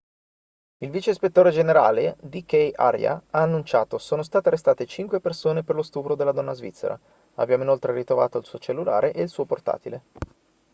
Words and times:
il 0.79 0.89
vice 0.89 1.11
ispettore 1.11 1.51
generale 1.51 2.17
dk 2.21 2.71
arya 2.73 3.21
ha 3.29 3.41
annunciato 3.43 3.99
sono 3.99 4.23
state 4.23 4.47
arrestate 4.47 4.87
cinque 4.87 5.19
persone 5.21 5.61
per 5.63 5.75
lo 5.75 5.83
stupro 5.83 6.15
della 6.15 6.31
donna 6.31 6.53
svizzera 6.53 6.99
abbiamo 7.35 7.61
inoltre 7.61 7.93
ritrovato 7.93 8.39
il 8.39 8.45
suo 8.45 8.57
cellulare 8.57 9.13
e 9.13 9.21
il 9.21 9.29
suo 9.29 9.45
portatile 9.45 10.01